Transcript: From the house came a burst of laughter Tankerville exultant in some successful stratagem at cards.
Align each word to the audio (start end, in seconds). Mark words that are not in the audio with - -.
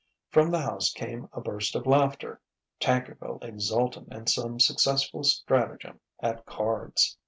From 0.31 0.49
the 0.49 0.61
house 0.61 0.91
came 0.91 1.29
a 1.31 1.39
burst 1.41 1.75
of 1.75 1.85
laughter 1.85 2.41
Tankerville 2.79 3.37
exultant 3.43 4.11
in 4.11 4.25
some 4.25 4.59
successful 4.59 5.21
stratagem 5.21 5.99
at 6.19 6.43
cards. 6.47 7.19